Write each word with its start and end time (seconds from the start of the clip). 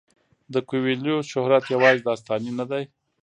د 0.53 0.55
کویلیو 0.69 1.17
شهرت 1.31 1.63
یوازې 1.75 2.01
داستاني 2.07 2.51
نه 2.59 2.65
دی. 2.71 2.83